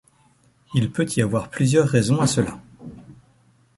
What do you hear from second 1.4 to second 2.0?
plusieurs